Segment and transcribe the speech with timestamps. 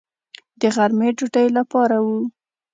[0.59, 2.07] د غرمې ډوډۍ لپاره و.